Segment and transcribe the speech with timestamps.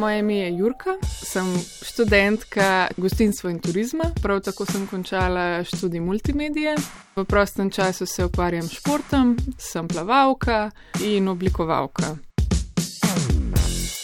[0.00, 1.46] moje ime je Jurka, sem
[1.82, 6.76] študentka gostinstva in turizma, prav tako sem končala študij multimedije.
[7.16, 10.70] V prostem času se ukvarjam s športom, sem plavalka
[11.04, 12.16] in oblikovalka.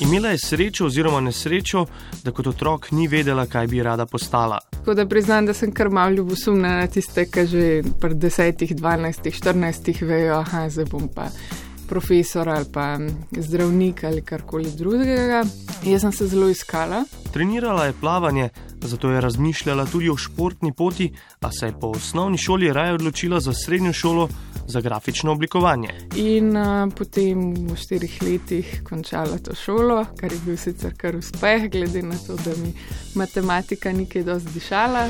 [0.01, 1.87] Imela je srečo oziroma nesrečo,
[2.25, 4.59] da kot otrok ni vedela, kaj bi rada postala.
[4.71, 9.31] Tako da priznam, da sem kar malo ljubosumna na tiste, ki že pri 10, 12,
[9.41, 11.31] 14 vejo, da zdaj bom pa
[11.89, 12.99] profesor ali pa
[13.33, 15.45] zdravnik ali karkoli drugega.
[15.85, 17.05] Jaz sem se zelo iskala.
[17.33, 18.49] Trenirala je plavanje,
[18.81, 23.41] zato je razmišljala tudi o športni poti, a se je po osnovni šoli raje odločila
[23.41, 24.29] za srednjo šolo
[24.67, 25.89] za grafično oblikovanje.
[26.17, 31.71] In uh, potem v štirih letih končala to šolo, kar je bil sicer kar uspeh,
[31.71, 32.73] glede na to, da mi
[33.15, 35.09] matematika nikaj dosti dišala.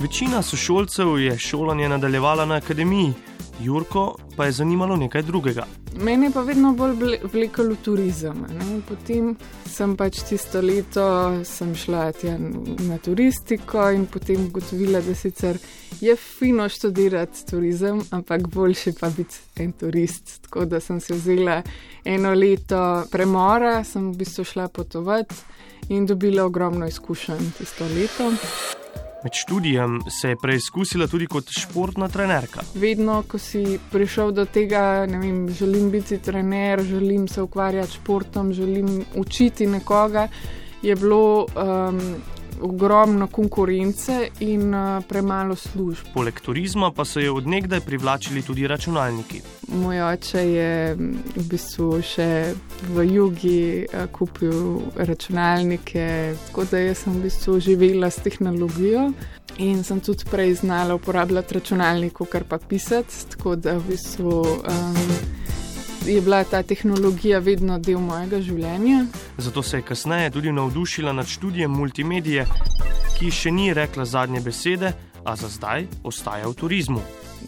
[0.00, 3.31] Večina sošolcev je šolanje nadaljevala na akademiji.
[3.62, 5.66] Jurko pa je zanimalo nekaj drugega.
[6.00, 8.46] Mene pa vedno bolj vlekel v turizem.
[8.58, 8.80] Ne?
[8.88, 9.34] Potem
[9.68, 11.04] sem pač tisto leto
[11.44, 12.10] šla
[12.88, 15.58] na turistiko in potem ugotovila, da sicer
[16.00, 20.40] je fino študirati turizem, ampak boljše pa biti en turist.
[20.42, 21.62] Tako da sem se vzela
[22.04, 25.34] eno leto premora, sem v bistvu šla potovati
[25.88, 28.32] in dobila ogromno izkušenj tisto leto.
[29.22, 32.64] Med študijem se je preizkusila tudi kot športna trenerka.
[32.74, 35.20] Vedno, ko si prišel do tega, da
[35.54, 40.28] želim biti trener, želim se ukvarjati s športom, želim učiti nekoga,
[40.82, 42.00] je bilo um,
[42.62, 46.12] ogromno konkurence in uh, premalo služb.
[46.14, 49.42] Poleg turizma pa so jo odnegdaj privlačili tudi računalniki.
[49.68, 50.94] Moj oče je
[51.36, 52.30] v bistvu še
[52.94, 56.08] v jugi uh, kupil računalnike,
[56.48, 59.10] tako da sem v bistvu živela s tehnologijo.
[59.58, 64.40] In sem tudi prej znala uporabljati računalnik, kar pa pisati, tako da v bistvu.
[64.64, 65.42] Um,
[66.06, 69.06] je bila ta tehnologija vedno del mojega življenja.
[69.38, 72.46] Zato se je kasneje tudi navdušila nad študijem multimedije,
[73.18, 74.92] ki še ni rekla zadnje besede,
[75.24, 77.02] a za zdaj ostaja v turizmu.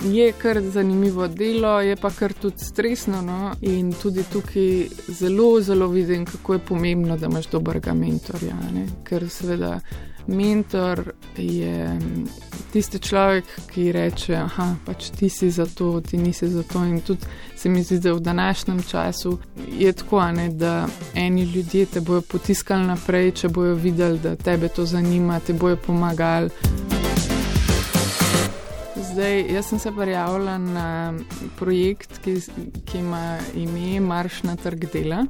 [0.04, 3.22] Je kar zanimivo delo, je pa kar tudi stresno.
[3.22, 3.52] No?
[3.62, 8.54] In tudi tukaj zelo, zelo vidim, kako je pomembno, da imaš dobrega mentorja.
[8.74, 8.86] Ne?
[9.04, 9.80] Ker seveda
[10.26, 11.98] mentor je
[12.74, 16.82] tisti človek, ki reče: Ah, pač ti si za to, ti nisi za to.
[16.84, 17.26] In tudi
[17.56, 19.38] se mi zdi, da v današnjem času
[19.78, 24.68] je tako, ne, da eni ljudje te bodo potiskali naprej, če bojo videli, da tebe
[24.68, 26.50] to zanima, te bojo pomagali.
[29.12, 31.14] Zdaj, jaz sem se prijavila na
[31.58, 32.40] projekt, ki,
[32.90, 35.26] ki ima ime Marš na trg dela.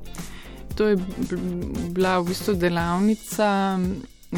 [0.74, 0.96] To je
[1.92, 3.78] bila v bistvu delavnica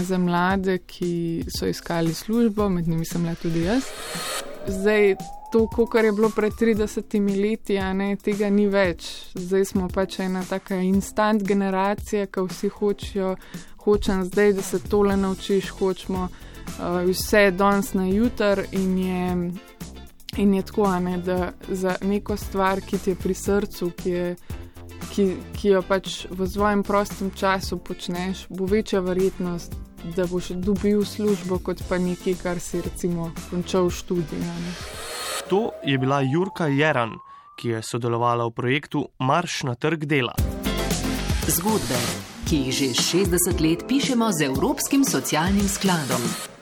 [0.03, 3.85] za mlade, ki so iskali službo, med njimi sem bila tudi jaz.
[4.69, 5.17] Zdaj,
[5.53, 9.07] to, kar je bilo pred 30 leti, ne, tega ni več.
[9.35, 13.37] Zdaj smo pač ena taka instant generacija, ki vsi hočejo,
[13.85, 19.25] hočem zdaj, da se tole naučiš, hočemo uh, vse danes na jutr in je.
[20.37, 24.27] In je tako, ne, da za neko stvar, ki ti je pri srcu, ki, je,
[25.15, 25.25] ki,
[25.57, 29.73] ki jo pač v svojem prostem času počneš, bo večja verjetnost,
[30.17, 34.43] da boš dobil službo, kot pa nekaj, kar si recimo končal študij.
[35.49, 37.17] To je bila Jurka Jeran,
[37.57, 40.35] ki je sodelovala v projektu Marš na trg dela.
[41.47, 41.99] Zgodbe,
[42.49, 46.56] ki jih že 60 let pišemo z Evropskim socialnim skladom.